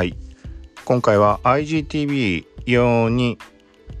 [0.00, 0.16] はい。
[0.86, 3.36] 今回は IGTV 用に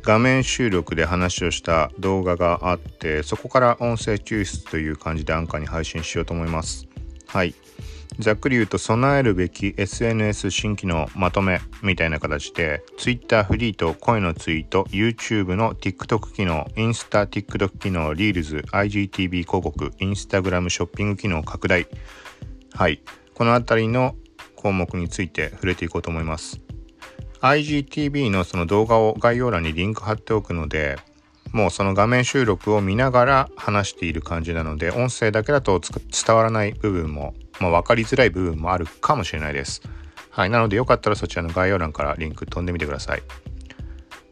[0.02, 6.88] 画面収録で話をした動画があってそこから音声抽出という感じでアンカーに配信しようと思います。
[7.26, 7.54] はい。
[8.18, 21.86] ざっくり言うと備えるべき SNS 新機能まとめみたいな形で Twitter フリート声のツイート YouTube の TikTok 機能インスタ TikTok 機能リールズ IGTV 広告 Instagram ショッピング機能拡大。
[22.72, 23.02] はい。
[23.34, 24.16] この辺りの
[24.60, 26.60] 項目について触れていこうと思います
[27.40, 30.98] IGTV のその動画を概要欄にリンク貼っておくので
[31.52, 39.82] もうその画面収録を見ながら話している感じなので音声だけだと伝わらない部分も、まあ、分かりづらい部分もあるかもしれないです。
[40.30, 43.22] はい、なのでよかったらそちらの概要欄からリンク飛んでみてください。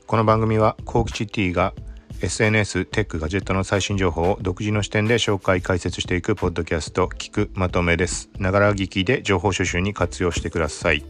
[0.06, 1.74] この番組はコーキチ T が
[2.20, 8.28] SNS、テック、ガジェットの最新情報を独自の視点で紹介解説していくポッドキャスト聞くまとめです。
[8.40, 11.04] ながら聞きで情報収集に活用してください。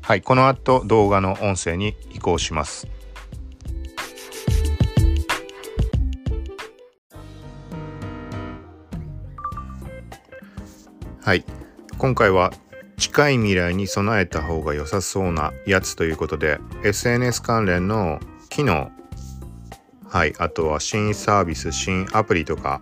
[0.00, 2.88] はい、この後動画の音声に移行します。
[11.22, 11.44] はい、
[11.98, 12.52] 今回は
[12.96, 18.90] 近い未来に備えた方が良さそうなやつということで SNS 関連の機能
[20.10, 22.80] はいあとは新サービス新アプリとか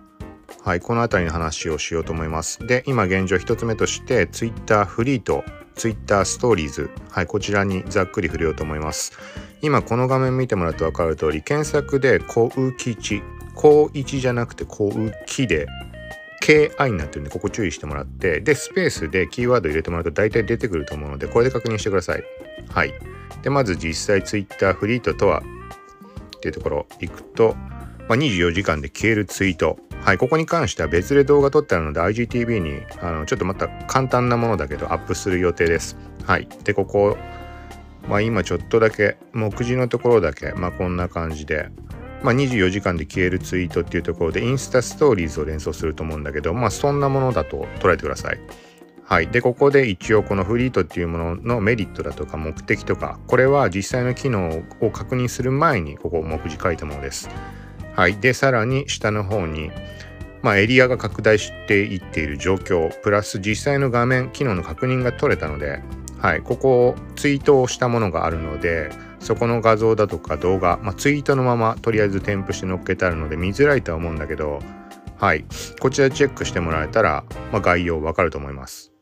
[0.63, 2.65] はいこの辺りの話をしようと思います。
[2.65, 5.43] で今現状1つ目として Twitter フリート
[5.75, 9.11] Twitter ストーリーズはいこちらにざっくり触れようと思います。
[9.61, 13.21] 今この画面見てもらうと分かる通り検索で「こうきち」
[13.55, 15.67] 「こういち」じゃなくて「こうき」で
[16.41, 22.23] KI になってるんでここ注意してもらってでスペースでキーワード入れてもらうと大体出てくると思うのでこれで確認してください。
[22.69, 22.93] はい。
[23.41, 25.43] でまず実際 Twitter フリートとは
[26.37, 27.55] っていうところ行くと、
[28.07, 35.97] まあ、24時間で消えるツイートはい、ここに関しては別で動画撮ってあるので IGTV にあのちょっとまた簡単なものだけどアップする予定です。
[36.25, 36.47] はい。
[36.63, 37.17] で、ここ、
[38.07, 41.69] まあ今ちょっとだけ目次のところだけ、まあこんな感じで、
[42.23, 48.39] まあ24時間で消えるツイートっていうところでインスタストーリーズを連想すると思うんだけど、まあそんなものだと捉えてください。
[49.09, 49.29] はい。
[49.29, 57.29] で、ここで一応このフリートっていうもののメリットだとか目的とか、これは実際の機能を確認する前にここを目次書いたものです。
[57.95, 58.19] はい。
[58.19, 59.71] で、さらに下の方に、
[60.41, 65.81] まあ、エリアが拡大していっている状況、プラス実際の画面、機能の確認が取れたので、
[66.19, 74.59] はい、ここをツイートをしたものがあるので、そこの画像だとか動画、まあ、ツイートのままとりあえず添付して載っけてあるので見づらいとは思うんだけど、
[75.17, 75.45] はい、
[75.79, 78.96] こちらチェックしてもらえたら、まあ、概要わかると思います。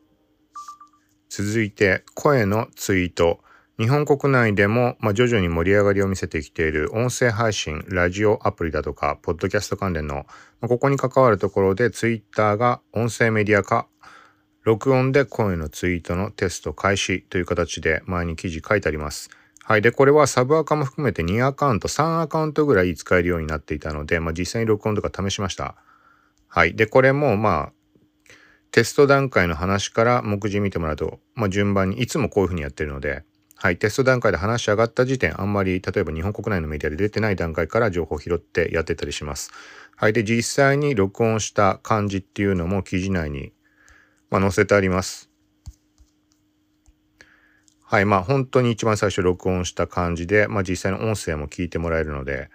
[1.38, 3.40] 続いて、声のツイート。
[3.78, 10.24] 日本国内でも、まあ、徐々に盛り上がりを見せてきている音声配信、ラジオアプリだとか、ポッドキャスト関連の、ま
[10.62, 13.86] あ、ここに関わるところで、ツイッターが音声メディア化、
[14.62, 19.28] 録音で声のツイートのテスト開始という形で前に記事書いてあります。
[19.62, 19.82] はい。
[19.82, 25.74] で、これはサブアカも含めて2アカウント、3アカウントぐらい使えるようになっていたので、まあ、実際に録音とか試しました。
[26.48, 26.74] はい。
[26.74, 27.72] で、これも、まあ、
[28.76, 39.50] テスト段階の話から目次見てもらうと、まあ、順番にいつもこういうふうにやってるので、はい、テスト段階で話し上がった時点、あんまり、例えば日本国内のメディアで出てない段階から情報を拾ってやってたりします。
[39.96, 43.54] はい、で、実際に録音した感じっていうのも記事内に、
[44.28, 45.30] まあ、載せてあります。
[47.82, 52.50] はい、まあ本当に一番最初録音した感じで、まあ実際の音声も聞いてもらえるので、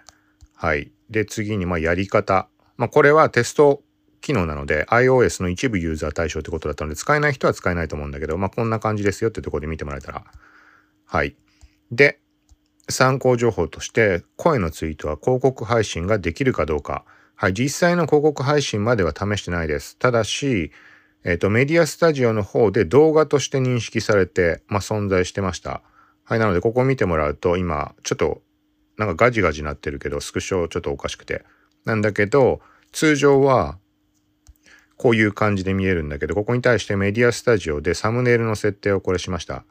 [0.54, 0.92] はい。
[1.10, 2.46] で、次に、まあやり方。
[2.76, 3.82] まあこれはテスト
[4.22, 10.24] 機能なので iOS の一部ユーザー対象ってことだったので使えない人は使えないと思うんだけど、まあこんな感じですよってとこで見てもらえたら
[11.12, 11.36] はい。
[11.90, 12.20] で、
[12.88, 17.04] 参考情報として、声のツイートは広告配信ができるかどうか。
[17.34, 17.52] はい。
[17.52, 19.98] 実際の広告配信までは試してないです。
[19.98, 20.72] ただし、
[21.24, 25.82] えっ、ー、と、メディアスタジオの方で動画として認識されて、まあ、存在してました。
[26.24, 26.38] はい。
[26.38, 28.40] なので、ここ見てもらうと、今、ちょっと、
[28.96, 31.44] なんかガジガジなってるけど、スクショちょっとおかしくて。
[31.84, 33.78] なんだけど、通常は、
[35.02, 39.64] こういう感じで見えるんだけど、ここに対してメディアスタジオでサムネイルの設定をこれしました。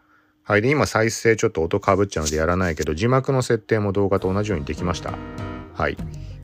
[0.43, 0.61] はい。
[0.61, 5.13] で、今再生ちょっと音かぶっちゃうのでやらないけど、字幕の設定も動画と同じようにできました。
[5.73, 5.95] はい。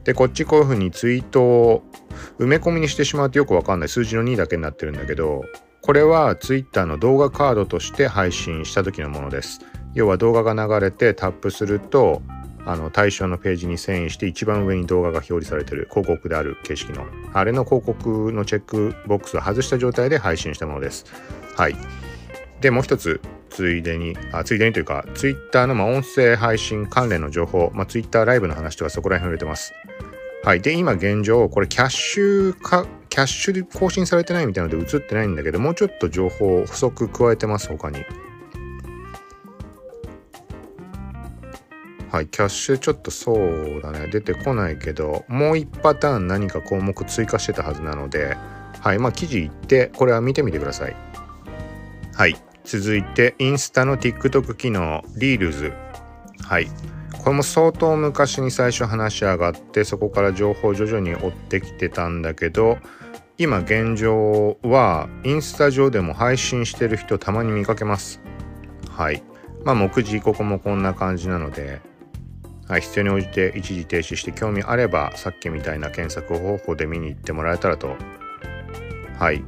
[0.06, 1.84] で、こっちこういう風にツイートを
[2.40, 5.44] 埋め込みにしてしまうとよくわかんない数字の2だけになってるんだけど、
[5.82, 9.60] これは Twitter の動画カードとして配信した時のものです。
[9.96, 12.22] 要は動画が流れてタップすると、
[12.68, 21.06] あの対象のページに遷移して一番上に動画が表示されてる広告である形式のあれの広告のチェックボックスを外した状態で配信したものです。
[21.56, 21.76] はい。
[22.62, 29.74] で、もう一つついでに、あついでにというか、ツイッターのま音声配信関連の情報、まあ、ツイッターライブの話とかそこら辺触れてます。
[30.44, 30.62] はい。
[30.62, 38.06] で、今現状、これキャッシュか、キャッシュで更新されてないみたいなので映ってないんだけど、もうちょっと情報を、補足加えてます、他に。
[42.12, 44.08] はいキャッシュちょっとそうだね。
[44.08, 48.38] 出てこないけどもう1パターン何か項目追加してたはずなので
[48.80, 50.96] はいまあ記事行ってこれは見てみてください。
[52.14, 55.74] はい続いてインスタの TikTok 機能リールズ。
[56.42, 56.68] はい
[57.24, 62.78] これも相当昔に最初話し上がってそこから情報徐々に追ってきてたんだけど
[63.38, 68.22] 今現状はインスタ上でも配信してる人たまに見かけます。
[68.90, 69.22] はい
[69.66, 71.82] まあ目次ここもこんな感じなので、
[72.70, 77.96] 必要に応じて一時停止して興味あればさっきみたいな検索方法で見に行ってもらえたらと。
[79.18, 79.44] はい。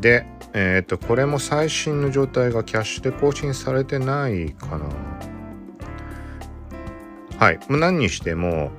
[0.00, 4.88] でえっ、とこれも最新の状態がキャッシュで更新されてないかな。
[7.38, 7.58] はい。
[7.68, 8.70] 何にしても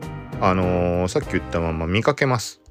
[0.42, 2.65] あのー、さっき言ったまま見かけます。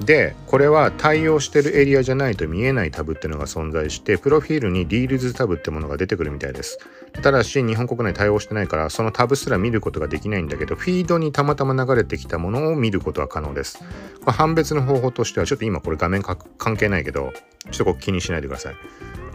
[0.00, 6.78] でこれは対応してるエリアじゃないと見えないタブっていうのが存在してプロフィールにリールズタブってものが出てくるみたいです。
[7.22, 13.78] ただし日本国内対応してないからそのタブすら見ることができないんだけどフィードにたまたま流れてきたものを見ることは可能です。
[14.20, 17.32] これ判別の方法としてはちょっと今これ画面関係ないけど
[17.70, 18.74] ちょっとここ気にしないでください。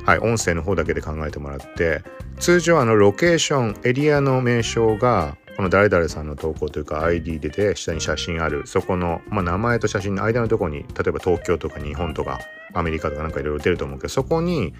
[0.05, 2.03] はい音声の方だけで考えてもらって
[2.39, 8.65] 通常あのロケーションエリアの名称がこの誰々さんの投稿というか ID でて下に写真ある。
[8.65, 12.39] そこの、まあ、名前と写真の間のとこに例えば東京とか日本とか
[12.73, 14.73] アメリカとかなんかいろいろ出ると思うけどそこに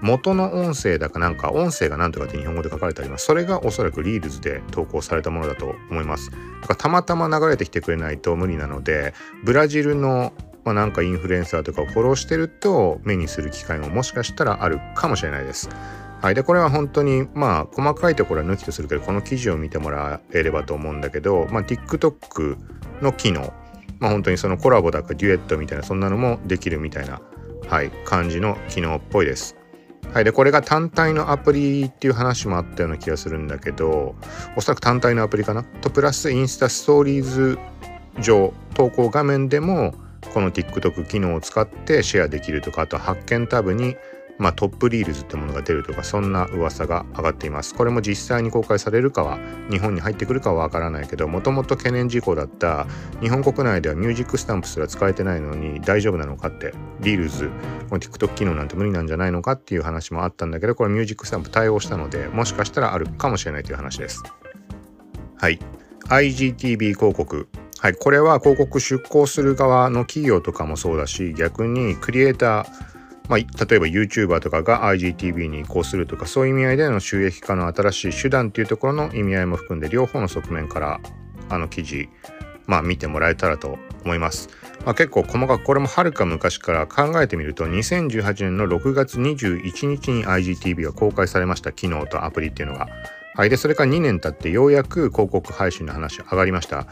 [0.00, 3.26] 元の音声だかなんか音声が何とかって日本語で書かれてあります。
[3.26, 6.30] それがおそらくリールズで投稿されたものだと思います。
[6.30, 6.40] だか
[6.70, 9.14] らたまたま流れてきてくれないと無理なので
[9.44, 10.32] ブラジルの
[10.64, 15.68] まあ、なんかインフルエンサーとかをフォローしてると目にする機会ももしかしたらあるかもしれないです。
[16.24, 22.56] はい、でこれは本当にまあ細かいところは抜きとするけどこの記事を見てもらえればと思うんだけど、まあ、TikTok
[23.02, 23.52] の機能、
[23.98, 27.20] まあ、本当にそのコラボだかデュエットみたいなそんなのもできるみたいな、
[27.68, 29.54] はい、感じの機能っぽいです。
[30.14, 34.14] はい、でこれが単体のアプリっていう話もあったような気がするんだけど
[34.56, 35.62] おそらく単体のアプリかな？
[35.62, 37.58] とプラスインスタストーリーズ
[38.18, 39.92] 上投稿画面でも
[40.32, 43.94] この TikTok 機能を使ってシェアできるとかあと発見タブに
[44.38, 47.74] まあ、トップリールズってものが出るとかそんな噂が上がっています。
[47.74, 49.38] これも実際に公開されるかは
[49.70, 52.86] 日本に入ってくるかはわからないけどもともと懸念事項だった
[53.20, 57.50] 日本国内ではミュージックスタンプすら使えてないのに大丈夫なのかってリールズ
[57.88, 64.22] この TikTok 機能なんて無理なんじゃないのかっていう話もあったんだけどこれミュージックスタンプ対応したのでもしかしたらあるかもしれないという話です。
[65.36, 65.58] はい。
[66.08, 67.48] IGTV 広告。
[67.78, 72.93] はい、これは広告出稿する側の企業とかもそうだし逆にクリエイター
[73.28, 81.00] まあ、例えば YouTuber とかが IGTV に移行するとかそういう意味合いでの収益化の新しい手段っていうところの意味合いも含んで両方の側面から
[81.48, 82.08] あの記事、
[82.66, 84.50] まあ、見てもらえたらと思います。
[84.84, 92.88] まあ、結構細かくこれもはるか昔から考えてみると2018年の6月21日に IGTV が公開されました機能とアプリっていうのが。
[93.34, 96.86] はい、でそれから2年経ってようやく広告配信の話上がりました。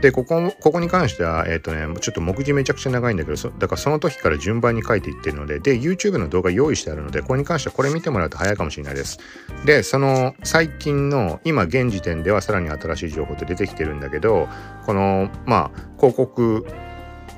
[0.00, 9.18] でここここに関しては、えっ、ー、とね、ちょっと目次めちゃくちゃ長いんだけどだからその時から順番に書いていってるのでで YouTube の動画用意してあるのでこれに関してはこれ見てもらうと早いかもしれないです
[9.64, 14.46] でその最近の今現時点ではさらに新しい情報って出てきてるんだけど
[14.86, 16.66] このまあ広告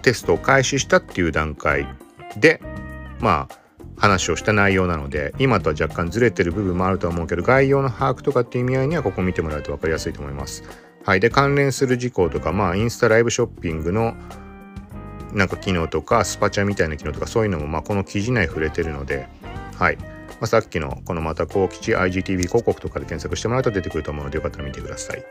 [0.02, 1.86] テストを開始したっていう段階
[2.36, 2.60] で
[3.20, 3.59] まあ
[4.00, 10.64] 話をした内容なので今とは若干ずれてる部分もあるとは思うけど概要の把握とかっていう意味合いにはここ見てもらうと分かりやすいと思います。
[11.04, 14.14] はい、で関連する事項とかまあインスタライブショッピングの
[15.32, 19.28] なんか機能とかスパチャみたいな機能とかそういうのもまあこの記事内触れてるので
[19.78, 20.04] はい、ま
[20.42, 25.24] あ、さっきのこのまた高吉 IGTV 広告とかで検索してもらうと出てくると思うのでよかったら見てください。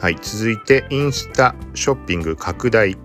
[0.00, 2.96] はい、続いてインスタショッピング拡大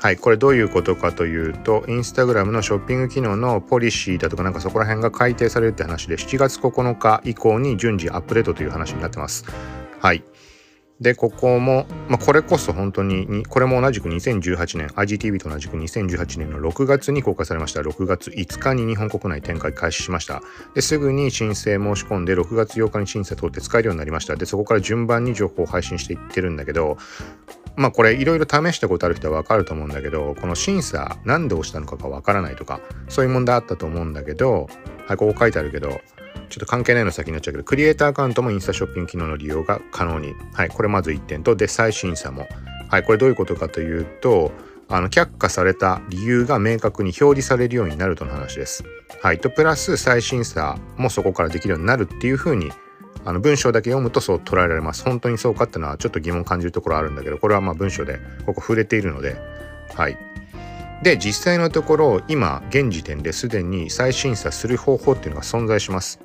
[0.00, 9.44] はい、これどういうことかというと、インスタグラムのショッピング機能のポリシーだとかなんかそこら辺が改定されるって話で、7月9日以降に順次アップデートという話になってます。
[10.00, 10.22] はい。
[11.00, 17.80] で、ここも、まあ、これこそ本当に、これも同じく2018年、IGTV と同じく2018年の6月に公開されました。
[17.82, 20.42] 6月5日に日本国内展開開始しました。
[20.74, 24.34] ですぐに申請申し込んで、6月8日に審査通って使えるようになりました。
[24.34, 26.98] で、そこから順番に情報を配信していってるんだけど、
[27.76, 34.68] まあこれいろいろ試したことある人はわかると思うんだけど、この審査何で押したのかがわからないとか、そういう問題あったと思うんだけど、
[35.06, 36.00] はい、ここ書いてあるけど、
[36.48, 40.34] ちょっと関係ないの先になっちゃうけど、クリエイターアカウントもインスタショッピング機能の利用が可能に。
[40.52, 42.48] はい、これまず1点と、で、再審査も。
[42.88, 44.52] はい、これどういうことかというと、
[44.88, 48.84] あの、却下された理由が明確に表示されるようになるとの話です。
[49.22, 52.70] はい、と、プラス再審査もそこからできるようになるっていうふうに、
[53.24, 55.04] あの文章だけ読むとそう捉えられます。
[55.04, 59.36] 本当にそうかってのはちょっと疑問感じるところあるんだけど、これはまあ文章でここ触れているので、
[59.94, 60.16] はい。
[61.02, 66.20] で、実際のところ、今、現時点ですでに再審査する方法っていうのが存在します。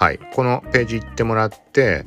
[0.00, 2.06] はい、このページ行ってもらって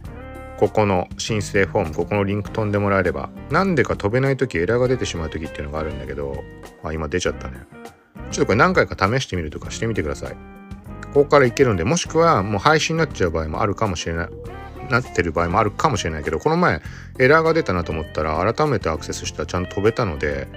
[0.58, 6.44] ここの申請フォームここのリンク飛んでもらえればなんでか飛べない時エラーが出てしまう時っていうのがあるんだけど
[6.84, 7.60] あ今出ちゃったね。
[8.32, 10.36] ちょっとこれ何回か試してみるとかしてみてください。
[11.14, 14.30] ここからいけるんでもしくはもう配信になっちゃう場合もあるかもしれない
[14.90, 16.82] なってる場合もあるかもしれないけどこの前
[17.20, 20.48] エラーが出たなと思ったら改めてアクセスしたらちゃんと飛べたので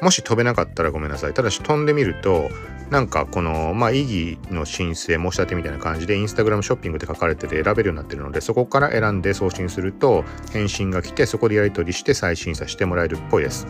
[0.00, 1.32] もし飛べなかったらごめんなさい。
[1.32, 2.50] ただし飛んでみると
[2.92, 13.66] なんかこのまあ異議の申請申し立てみたいな感じでインスタグラムショッピングで書かれてて選べるようになってるのでそこから選んで送信すると返信が来てそこでやり取りして再審査してもらえるっぽいです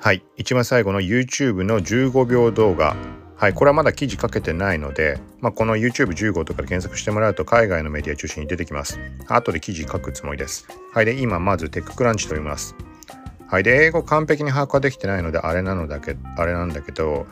[0.00, 2.96] はい一番最後の YouTube の15秒動画
[3.36, 8.98] はい、これはまだ記事書けてないので、まあ、この YouTube15 とかで検索してもらうと海外のメディア中心に出てきます。
[9.28, 10.66] 後で記事書くつもりです。
[10.94, 12.74] はい、で、今まず TechCrunch と言います。
[13.46, 17.26] はい、で、英語完璧に把握はできてないのであれなのだけ、あれなんだけど、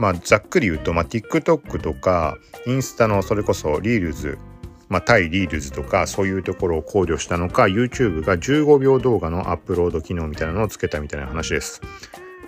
[0.00, 4.38] まあ、ざっくり言うと、まあ、TikTok とか、インスタのそれこそリールズ、
[4.88, 11.82] まあ、対リールズとかそういうところを考慮したのか YouTube が15秒動画のアップロード機能みたいなのをつけたみたいな話です。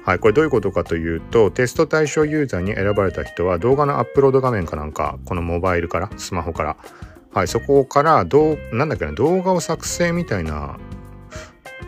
[0.05, 6.77] はい、これどういうことかというとテスト対象ユーザーに選ばれた人は動画のアップロード画面かなんかこのモバイルからスマホから
[7.33, 10.79] はいそこからどうなんだっけな動画を作成みたいな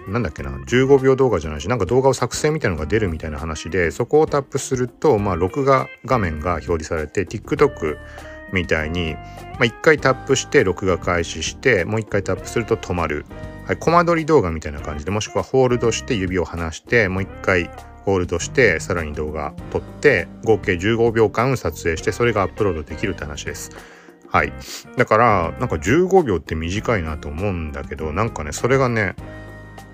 [0.08, 7.96] なんだっけな15秒動画じゃないしなんか動画を作成みたいなのが出るみたいな話でそこをタップするとまあ録画画面が表示されて TikTok
[8.52, 9.20] みたいに、ま
[9.60, 13.24] あ、1回タップして録画開始してもう1回タップすると止まる、
[13.66, 17.70] はい、コマ撮り動画みたいな感じでもしくはホールドして指を離してもう1回
[18.04, 23.70] ホールドしてさらに動画撮って合計15秒間撮影してそれがアップロードできるって話です。
[24.28, 24.52] はい。
[24.96, 29.14] だからなんか15秒って短いなと思うんだけどなんかねそれがね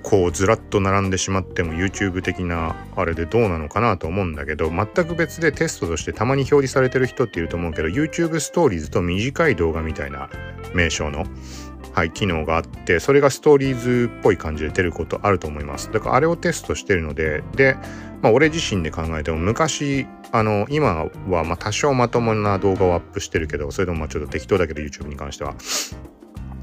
[0.02, 10.30] こうずらっと並んでしまっても YouTube 的なあれでどうなのかなと思うんだけど全く別でテストとしてたまに表示されてる人っていると思うけど YouTube ストーリーズと短い動画みたいな
[10.74, 11.24] 名称の
[11.92, 15.90] はい、機能があってそれがストーリーズっぽい感じで出ることあると思います。
[15.90, 17.76] だからあれをテストしてるのでで、
[18.22, 25.54] まあ、俺自身で考えても昔あの今はま多少まともな動画をアップしてるけどそれでもまあちょっと適当だけど YouTube に関しては。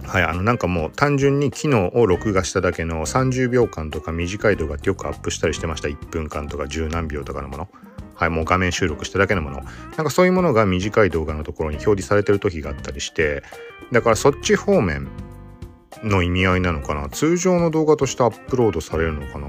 [0.07, 5.89] はい、あのなんかもう単純に機能を録画しただけの30秒間とか短い動画ってよくアップしたりしてました。
[5.89, 7.69] 1分間とか10何秒とかのもの。
[8.15, 9.57] はいもう画面収録しただけのもの。
[9.57, 13.43] なんかそういうものが短い動画のところに表示されてる時があったりして
[13.91, 15.07] だからそっち方面
[16.03, 17.09] の意味合いなのかな？
[17.09, 19.47] 通常の動画としてアップロードされるのかな？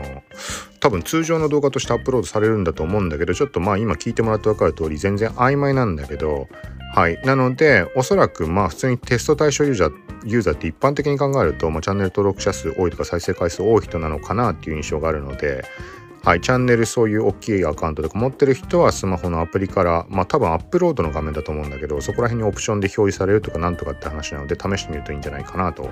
[0.81, 6.49] 多分通常の動画としてアップロードされるんだと思うんだけどちょっとまあ今聞いてもらって分かる通り全然曖昧なんだけど
[6.95, 7.21] はい。
[7.25, 9.93] なのでおそらくまあ普通にテスト対象ユーザー
[10.25, 15.65] ユーザーって一般的に考えると、まあ、チャンネル登録者数多いとか再生回数多い人なのかなっていう印象があるので
[16.29, 25.89] はい、チャンネルそういう大きいアカウントとか持ってる人はスマホのアプリからまあ多分アップロードの画面だと思うんだけどそこら辺にオプションで表示されるとかなんとかって話なので試してみるといいんじゃないかなと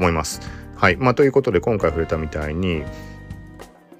[0.00, 0.40] 思います。
[0.74, 2.82] はいまあ、ということで今回触れたみたいに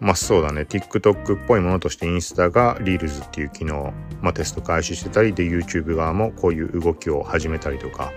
[0.00, 8.10] まあそうだね TikTok っぽいものとしてインスタが Reels っていう機能、まあ、テスト開始してたりで YouTube 側もこういう動きを始めたりとか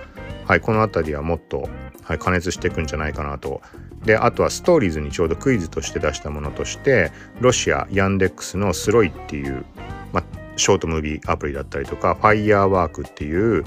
[0.50, 1.70] はいこの辺りはもっと、
[2.02, 3.62] はい、加熱していくんじゃないかなと。
[4.04, 9.64] であとはストーリーズにちょうどクイズとして出したものとしてロシアヤンデックスのスロイっていう、
[10.12, 10.24] ま、
[10.56, 13.64] ショートムービーアプリだったりとかファイヤーワークっていう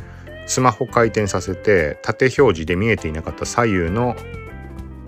[0.46, 4.16] スマホ回転させて縦表示で見えていなかった左右の、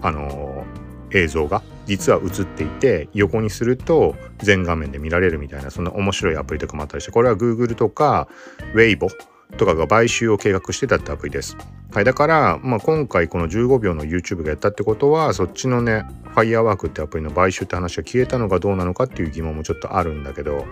[0.00, 8.28] あのー、映像が実は映っていて横にすると全画面で見られるみたいなそんな面白いアプリとかもあったりしてこれは Google とか
[8.76, 9.09] Weibo
[9.54, 11.56] とかが買収を計画してたってアプリです。
[11.92, 20.66] はい、だから、まあ、今回この15秒の YouTube がやったってことはそっちのね Firework ってアプリの買収って話が消えたのかどうなのかっていう疑問もちょっとあるんだけど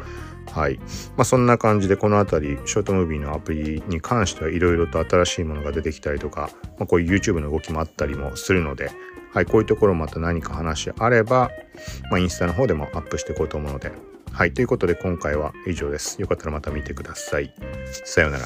[0.50, 0.78] はい
[1.16, 8.90] まあそんな感じでこの辺りショートムービーのアプリに関してはいろいろと新しいものが出てきたりとか、まあ、こういう YouTube の動きもあったりもするので
[9.32, 11.50] はい、こういうところまた何か話あれば、
[12.10, 13.92] まあ、インスタの方でもアップしていこうと思うので。
[14.30, 16.20] はい、ということで今回は以上です。
[16.20, 17.54] よかったらまた見てください。
[18.04, 18.44] さようなら。